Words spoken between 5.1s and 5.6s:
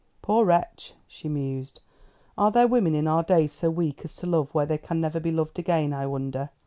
be loved